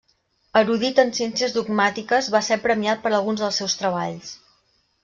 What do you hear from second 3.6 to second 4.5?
seus treballs.